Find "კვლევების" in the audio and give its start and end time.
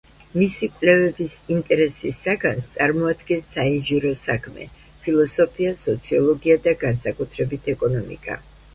0.77-1.35